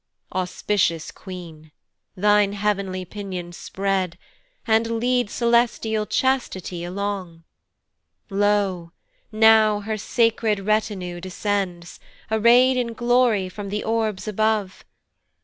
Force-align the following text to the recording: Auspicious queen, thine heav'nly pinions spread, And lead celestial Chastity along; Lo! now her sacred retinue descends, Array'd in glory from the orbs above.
Auspicious 0.33 1.11
queen, 1.11 1.71
thine 2.17 2.53
heav'nly 2.53 3.05
pinions 3.05 3.55
spread, 3.55 4.17
And 4.65 4.97
lead 4.99 5.29
celestial 5.29 6.07
Chastity 6.07 6.83
along; 6.83 7.43
Lo! 8.31 8.93
now 9.31 9.81
her 9.81 9.99
sacred 9.99 10.61
retinue 10.61 11.21
descends, 11.21 11.99
Array'd 12.31 12.77
in 12.77 12.93
glory 12.93 13.47
from 13.47 13.69
the 13.69 13.83
orbs 13.83 14.27
above. 14.27 14.83